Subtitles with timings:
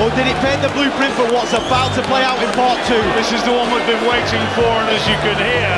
[0.00, 3.00] Or did it paint the blueprint for what's about to play out in part two?
[3.16, 5.76] This is the one we've been waiting for, and as you can hear,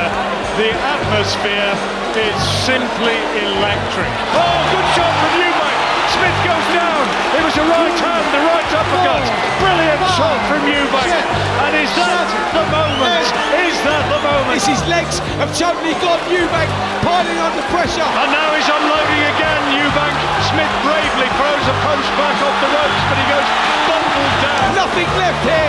[0.59, 1.71] the atmosphere
[2.19, 2.35] is
[2.67, 3.15] simply
[3.47, 4.11] electric.
[4.35, 5.79] Oh, good shot from Eubank.
[6.11, 7.28] Smith goes down.
[7.39, 9.23] It was a right hand, the right uppercut.
[9.23, 9.63] Oh.
[9.63, 11.07] Brilliant shot from Eubank.
[11.07, 13.31] And is that the moment?
[13.63, 14.59] Is that the moment?
[14.59, 16.67] This his legs have totally got Eubank
[16.99, 18.03] piling under pressure.
[18.03, 20.15] And now he's unloading again, Eubank.
[20.51, 23.47] Smith bravely throws a punch back off the ropes, but he goes
[23.87, 24.75] bumbled down.
[24.75, 25.68] Nothing left here.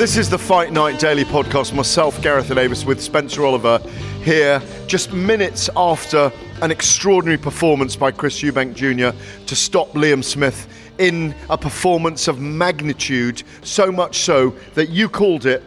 [0.00, 1.74] This is the Fight Night Daily Podcast.
[1.74, 3.78] Myself, Gareth A Davies, with Spencer Oliver
[4.24, 9.14] here, just minutes after an extraordinary performance by Chris Eubank Jr.
[9.44, 15.44] to stop Liam Smith in a performance of magnitude, so much so that you called
[15.44, 15.62] it.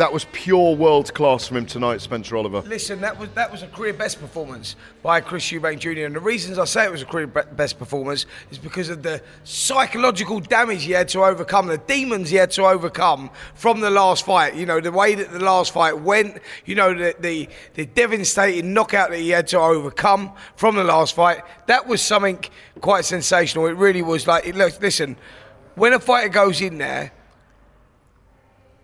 [0.00, 2.62] That was pure world class from him tonight, Spencer Oliver.
[2.62, 6.06] Listen, that was that was a career best performance by Chris Eubank Jr.
[6.06, 9.20] And the reasons I say it was a career best performance is because of the
[9.44, 14.24] psychological damage he had to overcome, the demons he had to overcome from the last
[14.24, 14.54] fight.
[14.54, 16.38] You know, the way that the last fight went.
[16.64, 21.14] You know, the the, the devastating knockout that he had to overcome from the last
[21.14, 21.42] fight.
[21.66, 22.42] That was something
[22.80, 23.66] quite sensational.
[23.66, 24.26] It really was.
[24.26, 25.18] Like, look, listen,
[25.74, 27.12] when a fighter goes in there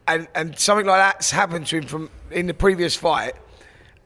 [0.08, 3.34] and and something like that's happened to him from in the previous fight,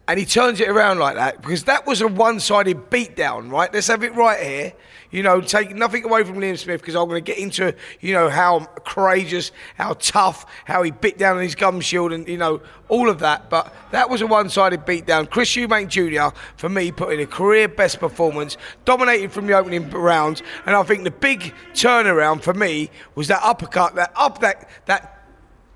[0.09, 3.73] and he turns it around like that because that was a one-sided beatdown, right?
[3.73, 4.73] Let's have it right here.
[5.13, 8.15] You know, take nothing away from Liam Smith because I'm going to get into you
[8.15, 12.39] know how courageous, how tough, how he bit down on his gum shield, and you
[12.39, 13.51] know all of that.
[13.51, 15.29] But that was a one-sided beatdown.
[15.29, 16.37] Chris Eubank Jr.
[16.57, 20.83] for me put in a career best performance, dominated from the opening rounds, and I
[20.85, 25.20] think the big turnaround for me was that uppercut, that up that that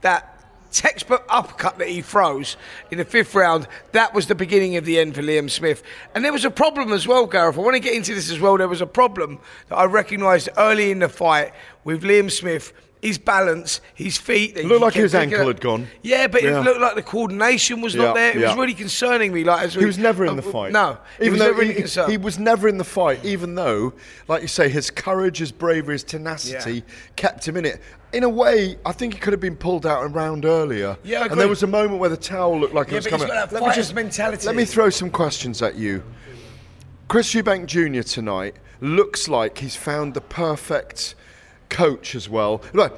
[0.04, 0.30] that
[0.70, 2.56] textbook uppercut that he throws
[2.90, 5.82] in the fifth round, that was the beginning of the end for Liam Smith.
[6.14, 7.56] And there was a problem as well, Gareth.
[7.56, 8.56] I want to get into this as well.
[8.58, 9.38] There was a problem
[9.68, 11.52] that I recognised early in the fight
[11.84, 12.72] with Liam Smith.
[13.02, 14.56] His balance, his feet.
[14.56, 15.88] It looked like his ankle up- had gone.
[16.02, 16.58] Yeah, but Yeah.
[16.60, 18.30] it looked like the coordination was Yeah, not there.
[18.30, 19.44] It was really concerning me.
[19.44, 20.72] Like as He we- was never in uh, the fight.
[20.72, 21.64] No, he even was though never
[22.06, 23.92] he, he was never in the fight, even though,
[24.26, 26.94] like you say, his courage, his bravery, his tenacity Yeah.
[27.16, 27.82] kept him in it.
[28.14, 30.96] In a way, I think he could have been pulled out a round earlier.
[31.02, 33.04] Yeah, I and there was a moment where the towel looked like Yeah, it was
[33.06, 33.36] but he's coming.
[33.36, 34.46] Let me fighter's mentality.
[34.46, 36.04] Let me throw some questions at you.
[37.08, 38.02] Chris Eubank Jr.
[38.02, 41.16] tonight looks like he's found the perfect
[41.68, 42.62] coach as well.
[42.72, 42.96] Look,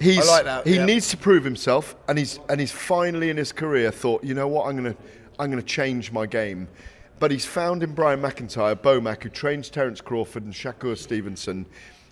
[0.00, 0.84] he's I like that, he yeah.
[0.84, 4.46] needs to prove himself, and he's and he's finally in his career thought, you know
[4.46, 4.96] what, I'm gonna
[5.38, 6.68] I'm gonna change my game.
[7.18, 11.66] But he's found in Brian McIntyre, Bomac, who trains Terence Crawford and Shakur Stevenson.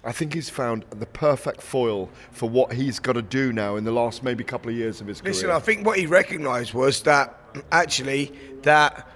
[0.07, 3.83] I think he's found the perfect foil for what he's got to do now in
[3.83, 5.33] the last maybe couple of years of his Listen, career.
[5.33, 7.39] Listen, I think what he recognised was that
[7.73, 8.33] actually
[8.63, 9.09] that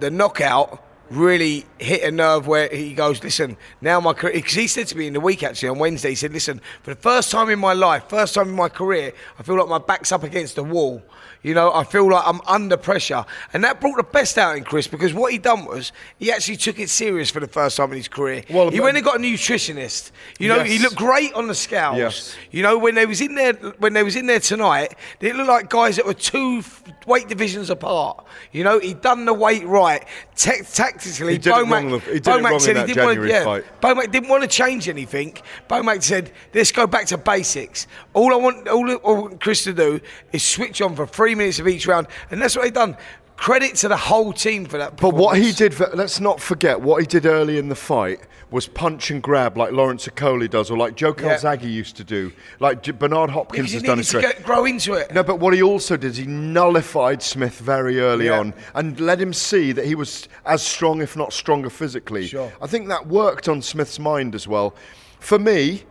[0.00, 4.66] the knockout really hit a nerve where he goes, listen, now my career, because he
[4.66, 7.30] said to me in the week actually on Wednesday, he said, listen, for the first
[7.30, 10.22] time in my life, first time in my career, I feel like my back's up
[10.22, 11.02] against the wall.
[11.42, 13.24] You know, I feel like I'm under pressure.
[13.52, 16.56] And that brought the best out in Chris because what he done was he actually
[16.56, 18.42] took it serious for the first time in his career.
[18.50, 20.10] Well, he went and got a nutritionist.
[20.40, 21.98] You know, he looked great on the scales.
[21.98, 22.36] Yes.
[22.50, 25.48] You know, when they was in there when they was in there tonight, they looked
[25.48, 26.64] like guys that were two
[27.06, 28.26] weight divisions apart.
[28.50, 30.04] You know, he'd done the weight right.
[30.34, 30.64] Ta-
[30.98, 33.16] tactically, He Bomac, wrong in the- he did it wrong in said he didn't want
[33.20, 33.28] to.
[33.28, 33.64] Yeah, fight.
[33.80, 35.36] Bomac didn't want to change anything.
[35.68, 37.86] Bomac said, "Let's go back to basics.
[38.14, 40.00] All I want, all want Chris to do
[40.32, 42.96] is switch on for three minutes of each round, and that's what they done."
[43.36, 44.96] Credit to the whole team for that.
[44.96, 48.20] But what he did, for, let's not forget, what he did early in the fight
[48.50, 51.36] was punch and grab like Lawrence Okoli does, or like Joe Yeah.
[51.36, 54.04] Calzaghe used to do, like J- Bernard Hopkins has done it.
[54.04, 55.12] to get, grow into it.
[55.12, 58.38] No, but what he also did is he nullified Smith very early Yeah.
[58.38, 62.26] on and let him see that he was as strong, if not stronger, physically.
[62.28, 62.50] Sure.
[62.62, 64.74] I think that worked on Smith's mind as well.
[65.20, 65.82] For me,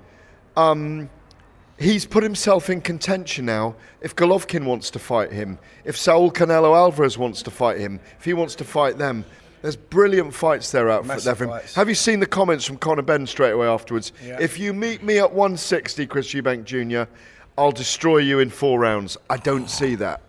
[0.57, 1.09] um,
[1.77, 3.75] he's put himself in contention now.
[4.01, 8.25] If Golovkin wants to fight him, if Saul Canelo Alvarez wants to fight him, if
[8.25, 9.25] he wants to fight them,
[9.61, 11.49] there's brilliant fights there out for, Massive there for him.
[11.49, 11.75] fights.
[11.75, 14.11] Have you seen the comments from Conor Benn straight away afterwards?
[14.23, 14.37] Yeah.
[14.39, 17.09] If you meet me at 160, Chris Eubank Jr.,
[17.57, 19.17] I'll destroy you in four rounds.
[19.29, 20.21] I don't see that.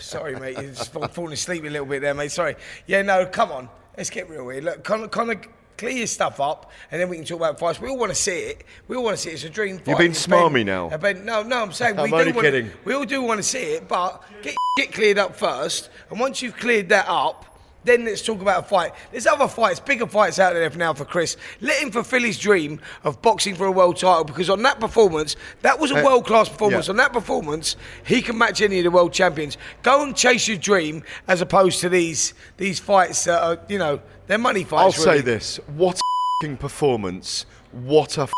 [0.00, 0.58] Sorry, mate.
[0.58, 2.32] You're just falling asleep a little bit there, mate.
[2.32, 2.56] Sorry.
[2.86, 3.68] Yeah, no, come on.
[3.96, 4.60] Let's get real here.
[4.60, 5.40] Look, Conor, Conor,
[5.80, 7.80] clear your stuff up, and then we can talk about fights.
[7.80, 8.64] We all want to see it.
[8.86, 9.34] We all want to see it.
[9.34, 9.98] It's a dream fight.
[10.00, 10.90] It's been- smarmy now.
[10.90, 12.70] uh, Benn, no, no, I'm saying I'm we only do kidding.
[12.84, 16.20] we all do want to see it, but get your shit cleared up first, and
[16.20, 17.46] once you've cleared that up.
[17.84, 18.92] Then let's talk about a fight.
[19.10, 21.36] There's other fights, bigger fights out there for now for Chris.
[21.60, 25.36] Let him fulfill his dream of boxing for a world title because on that performance,
[25.62, 26.86] that was a Uh, world class performance.
[26.88, 26.90] yeah.
[26.92, 29.56] On that performance, he can match any of the world champions.
[29.82, 34.00] Go and chase your dream as opposed to these these fights that are, you know,
[34.26, 34.98] they're money fights.
[34.98, 35.18] I'll really.
[35.18, 36.00] say this: what a
[36.42, 37.46] fing performance!
[37.72, 38.28] What a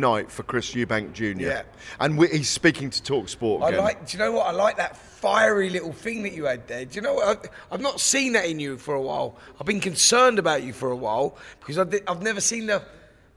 [0.00, 1.24] night for Chris Eubank Jr.
[1.42, 1.62] Yeah.
[1.98, 4.06] And we, he's speaking to Talk Sport I like.
[4.06, 4.46] Do you know what?
[4.46, 6.84] I like that fiery little thing that you had there.
[6.84, 7.50] Do you know what?
[7.70, 9.36] I, I've not seen that in you for a while.
[9.60, 12.80] I've been concerned about you for a while because I I've never seen the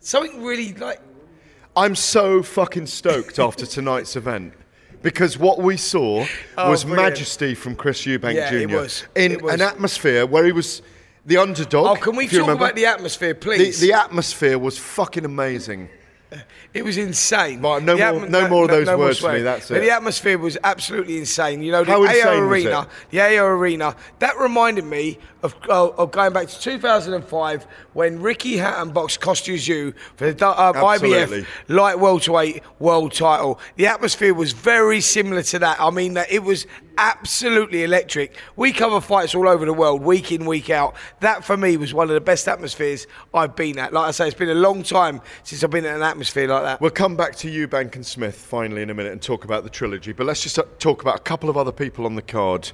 [0.02, 1.02] something really like.
[1.76, 4.54] I'm so fucking stoked after tonight's event.
[5.02, 6.28] Because what we saw
[6.60, 7.10] Oh, was brilliant.
[7.14, 8.58] majesty from Chris Eubank Yeah, Jr.
[8.58, 9.04] it was.
[9.16, 9.56] in It was.
[9.56, 10.84] an atmosphere where he was
[11.26, 11.98] the underdog.
[11.98, 13.80] Oh, can we talk about the atmosphere, please?
[13.80, 15.90] The, the atmosphere was fucking amazing.
[16.74, 17.62] It was insane.
[17.62, 19.82] Right, no The more- no more of those more words for me, that's But it.
[19.82, 21.62] the atmosphere was absolutely insane.
[21.62, 26.12] You know, the How AO Arena, the AO Arena, that reminded me of, uh, of
[26.12, 30.74] going back to 2005 when Ricky Hatton boxed Tszyu for the uh.
[30.74, 33.60] IBF light welterweight world title.
[33.76, 35.80] The atmosphere was very similar to that.
[35.80, 36.68] I mean, that it was
[36.98, 38.36] absolutely electric.
[38.56, 40.96] We cover fights all over the world, week in, week out.
[41.20, 43.94] That for me was one of the best atmospheres I've been at.
[43.94, 46.64] Like I say, it's been a long time since I've been at an atmosphere like
[46.64, 46.82] that.
[46.82, 49.70] We'll come back to Eubank and Smith finally in a minute and talk about the
[49.70, 50.12] trilogy.
[50.12, 52.72] But let's just uh, talk about a couple of other people on the card.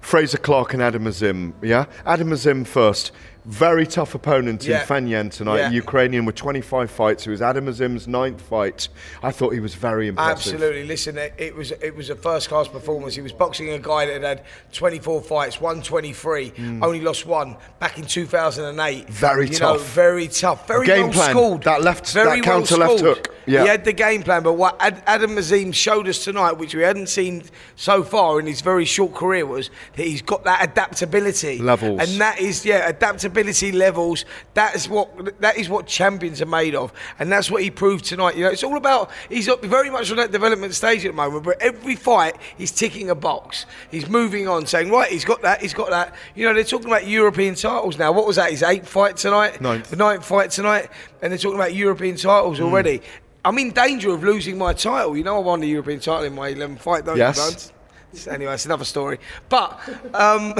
[0.00, 1.54] Fraser Clark and Adam Azim.
[1.62, 1.86] Yeah?
[2.06, 3.12] Adam Azim first.
[3.46, 4.82] Very tough opponent Yeah.
[4.82, 5.70] in Fanyan tonight, Yeah.
[5.70, 7.26] Ukrainian with 25 fights.
[7.26, 8.88] It was Adam Azim's ninth fight.
[9.22, 10.52] I thought he was very impressive.
[10.54, 10.84] Absolutely.
[10.84, 13.14] Listen, it, it was it was a first class performance.
[13.14, 14.42] He was boxing a guy that had had
[14.74, 16.52] 24 fights, won 23,
[16.82, 19.04] only lost one back in 2008.
[19.06, 19.10] Hmm.
[19.10, 19.88] Very you Know, tough.
[19.94, 20.68] very tough.
[20.68, 21.30] Very Game well plan.
[21.30, 21.62] schooled.
[21.64, 23.16] That left- very that counter left well-schooled.
[23.26, 23.29] hook.
[23.46, 23.62] Yeah.
[23.62, 26.82] He had the game plan, but what Ad, Adam Azim showed us tonight, which we
[26.82, 27.42] hadn't seen
[27.76, 32.00] so far in his very short career, was that he's got that adaptability Levels.
[32.00, 34.24] and that is yeah adaptability levels.
[34.54, 38.04] That is what that is what champions are made of, and that's what he proved
[38.04, 38.36] tonight.
[38.36, 41.16] You know, it's all about he's up very much on that development stage at the
[41.16, 41.44] moment.
[41.44, 43.66] But every fight, he's ticking a box.
[43.90, 46.14] He's moving on, saying right, he's got that, he's got that.
[46.34, 48.12] You know, they're talking about European titles now.
[48.12, 48.50] What was that?
[48.50, 49.90] His eighth fight tonight, Ninth.
[49.90, 50.88] the ninth fight tonight,
[51.22, 52.64] and they're talking about European titles Hmm.
[52.64, 53.00] already.
[53.44, 55.16] I'm in danger of losing my title.
[55.16, 57.72] You know, I won the European title in my 11 fight, don't Yes.
[58.14, 58.30] you?
[58.30, 59.18] Anyway, it's another story.
[59.48, 59.78] But
[60.14, 60.54] um,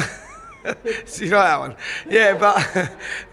[1.05, 1.77] so you know that one,
[2.09, 2.35] yeah.
[2.39, 2.91] But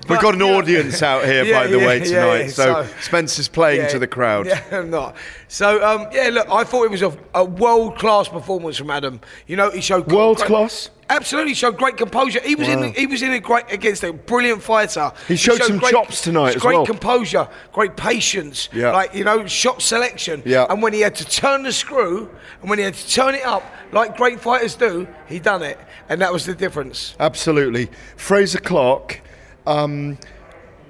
[0.10, 2.39] We've got an know- audience out here, Yeah, by the yeah, way, tonight.
[2.44, 2.48] yeah.
[2.48, 4.48] so, Spencer's playing to the crowd.
[4.48, 5.16] Yeah, I'm not.
[5.48, 9.22] So um, yeah, look, I thought it was a, a world class performance from Adam.
[9.46, 10.89] You know, he showed World great- class?
[11.10, 12.42] Absolutely, showed great composure.
[12.42, 12.94] He was in.
[12.94, 15.12] He was in a great against a brilliant fighter.
[15.28, 16.86] He showed some chops tonight as great well.
[16.86, 18.68] composure, great patience.
[18.74, 18.92] Yeah.
[18.92, 20.44] Like you know, shot selection.
[20.46, 20.66] Yeah.
[20.70, 22.30] And when he had to turn the screw,
[22.62, 25.80] and when he had to turn it up, like great fighters do, he done it,
[26.10, 27.16] and that was the difference.
[27.20, 27.90] Absolutely.
[28.18, 29.22] Fraser Clark,
[29.66, 30.18] um,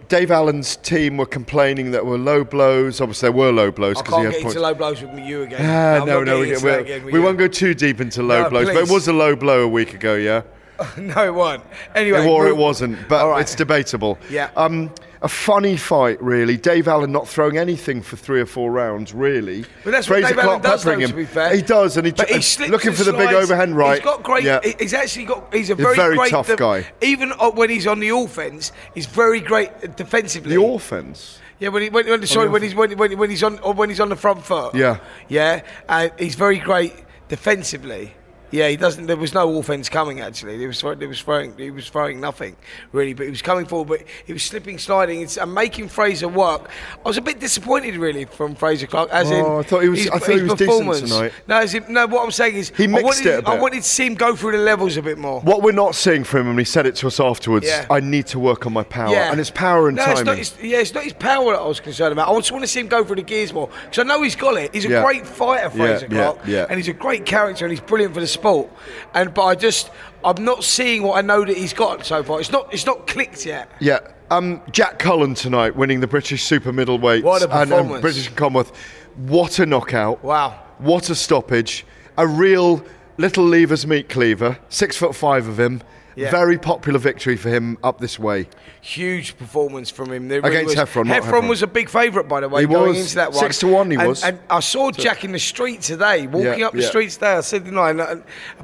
[0.10, 3.02] Dave Allen's team were complaining that were low blows.
[3.02, 4.56] Obviously, there were low blows because he can't had get points.
[4.56, 5.60] into low blows with you again.
[5.62, 8.90] Ah, no, no, we, we, won't go too deep into low No, blows, but it
[8.90, 10.44] was a low blow a week ago, yeah?
[10.98, 11.66] no, it wasn't.
[11.96, 13.42] Anyway, or it wasn't, but right.
[13.42, 14.18] it's debatable.
[14.30, 14.50] Yeah.
[14.56, 14.92] Um,
[15.22, 16.58] a funny fight, really.
[16.58, 19.66] Dave Allen not throwing anything for three or four rounds, really.
[19.84, 21.16] But that's what Fraser Dave Allen does, though, peppering to him.
[21.16, 21.56] be fair.
[21.56, 23.96] He does, and he But he looking for the big overhand right.
[23.96, 24.44] He's got great.
[24.44, 24.60] Yeah.
[24.80, 25.54] He's actually got.
[25.54, 26.86] He's a He's very, very great tough guy.
[27.02, 30.56] Even when he's on the offense, he's very great defensively.
[30.56, 31.40] the offense.
[31.60, 33.90] Yeah, when he when, when, sorry, when he's when, when, when he's on or when
[33.90, 34.76] he's on the front foot.
[34.76, 35.00] Yeah.
[35.28, 36.94] yeah, and he's very great
[37.30, 38.14] defensively.
[38.52, 39.08] Yeah, he doesn't.
[39.08, 40.22] There was no offense coming.
[40.22, 42.56] Actually, he was he was throwing he was throwing nothing
[42.92, 43.88] really, but he was coming forward.
[44.00, 46.70] But he was slipping, sliding, it's, and making Fraser work.
[47.06, 49.10] I was a bit disappointed really from Fraser Clark.
[49.12, 51.02] As in, Oh, I thought he was- his- I thought he was decent performance.
[51.02, 51.34] tonight.
[51.48, 52.06] No, as in, no.
[52.08, 54.16] What I'm saying is, He I mixed wanted, it a I wanted to see him
[54.16, 55.42] go through the levels a bit more.
[55.42, 57.86] What we're not seeing from him, and he said it to us afterwards, Yeah.
[57.90, 59.12] I need to work on my power.
[59.12, 59.32] yeah.
[59.32, 60.18] And it's power and no, timing.
[60.20, 62.30] It's not his, yeah, it's not his power that I was concerned about.
[62.34, 64.36] I just want to see him go through the gears more because I know he's
[64.36, 64.74] got it.
[64.74, 65.04] He's a Yeah.
[65.04, 66.66] great fighter, Fraser Clark, yeah.
[66.70, 68.70] and he's a great character and he's brilliant for the sport.
[69.14, 69.90] And but I just
[70.24, 72.40] I'm not seeing what I know that he's got so far.
[72.40, 73.70] It's not it's not clicked yet.
[73.80, 74.00] Yeah.
[74.30, 78.02] Um, Jack Cullen tonight winning the British super middleweight What a and, and.
[78.02, 78.76] British and Commonwealth.
[79.16, 80.24] What a knockout.
[80.24, 80.60] Wow.
[80.80, 81.86] What a stoppage.
[82.18, 82.84] A real
[83.18, 84.60] little levers meat cleaver.
[84.70, 85.82] Six foot five of him.
[86.18, 86.32] Yeah.
[86.32, 88.48] Very popular victory for him up this way.
[88.82, 90.30] Huge performance from him.
[90.30, 91.48] There Against was, Heffron, Heffron Heffron.
[91.50, 92.98] was a big favourite, by the way, He going was.
[92.98, 93.40] into that one.
[93.44, 94.24] Six to one he and, was.
[94.24, 96.88] And I saw Jack in the street today, walking Yeah, up the yeah.
[96.88, 97.34] street today.
[97.34, 98.16] I said, you know, and, I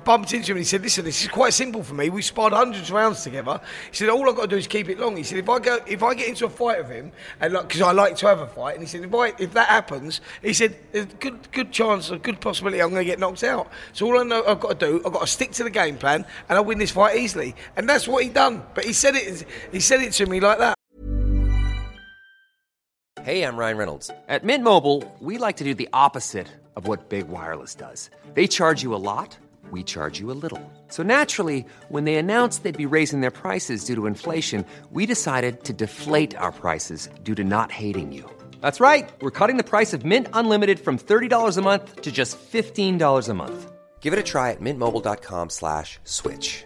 [0.03, 2.09] bumped into him and he said, listen, this is quite simple for me.
[2.09, 3.61] We sparred hundreds of rounds together.
[3.91, 5.15] He said, all I've got to do is keep it long.
[5.15, 7.67] He said, if I go, if I get into a fight with him, and like,
[7.67, 10.21] because I like to have a fight, and he said, if I, if that happens,
[10.41, 13.43] he said, there's a good, good chance, a good possibility I'm going to get knocked
[13.43, 13.69] out.
[13.91, 15.97] So all I know I've got to do, I've got to stick to the game
[15.97, 17.42] plan, and I'll win this fight easily.
[17.75, 18.63] And that's what he done.
[18.75, 20.75] But he said it, he said it to me like that.
[23.23, 24.11] Hey, I'm Ryan Reynolds.
[24.27, 28.09] At Mint Mobile, we like to do the opposite of what Big Wireless does.
[28.33, 29.37] They charge you a lot,
[29.71, 30.59] we charge you a little.
[30.89, 35.63] So naturally, when they announced they'd be raising their prices due to inflation, we decided
[35.63, 38.29] to deflate our prices due to not hating you.
[38.59, 39.09] That's right.
[39.21, 43.33] We're cutting the price of Mint Unlimited from $30 a month to just $15 a
[43.33, 43.71] month.
[44.01, 46.65] Give it a try at mintmobile.com slash switch.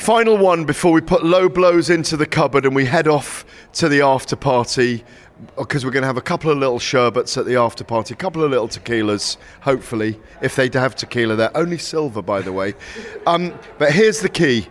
[0.00, 3.86] Final one before we put low blows into the cupboard and we head off to
[3.86, 5.04] the after party
[5.58, 8.16] because we're going to have a couple of little sherbets at the after party, a
[8.16, 11.54] couple of little tequilas, hopefully, if they have tequila there.
[11.54, 12.72] Only silver, by the way.
[13.26, 14.68] Um, but here's the key.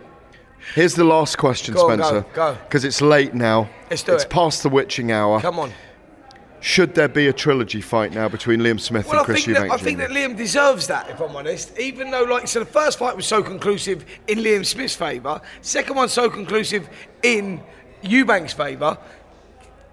[0.74, 2.26] Here's the last question, Go on, Spencer.
[2.34, 2.58] go.
[2.64, 3.70] Because it's late now.
[3.88, 4.30] Let's do it's it.
[4.30, 5.40] past the witching hour.
[5.40, 5.72] Come on.
[6.60, 9.56] Should there be a trilogy fight now between Liam Smith Well, I and Chris think,
[9.56, 11.78] that, Eubank I think that Liam deserves that, if I'm honest.
[11.78, 15.96] Even though, like, so the first fight was so conclusive in Liam Smith's favour, second
[15.96, 16.88] one so conclusive
[17.22, 17.62] in
[18.02, 18.98] Eubank's favour.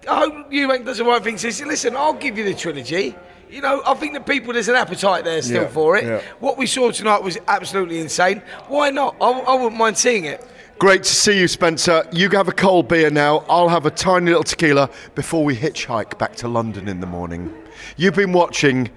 [0.10, 1.38] I hope Eubank does the right thing.
[1.38, 3.16] Says, listen, I'll give you the trilogy.
[3.50, 6.04] You know, I think the people there's an appetite there still Yeah, for it.
[6.04, 6.22] yeah.
[6.40, 8.42] What we saw tonight was absolutely insane.
[8.68, 9.16] Why not?
[9.22, 10.46] I, I wouldn't mind seeing it.
[10.80, 12.08] Great to see you, Spencer.
[12.12, 13.40] You have a cold beer now.
[13.50, 17.52] I'll have a tiny little tequila before we hitchhike back to London in the morning.
[17.96, 18.92] You've been watching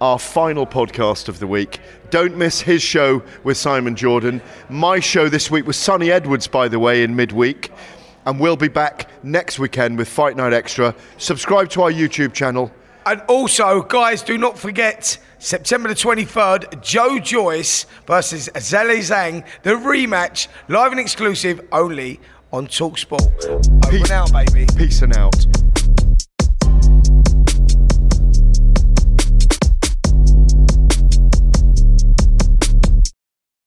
[0.00, 1.78] our final podcast of the week.
[2.10, 4.42] Don't miss his show with Simon Jordan.
[4.68, 7.70] My show this week was Sunny Edwards, by the way, in midweek.
[8.26, 10.96] And we'll be back next weekend with Fight Night Extra.
[11.16, 12.72] Subscribe to our YouTube channel.
[13.06, 19.70] And also, guys, do not forget September the 23rd, Joe Joyce versus Zhilei Zhang, the
[19.70, 22.20] rematch, live and exclusive only
[22.52, 23.46] on Talksport.
[23.46, 24.02] Over Peace.
[24.02, 24.66] and out, baby.
[24.76, 25.34] Peace and out.